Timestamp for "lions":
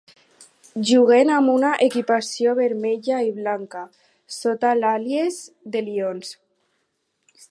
5.91-6.35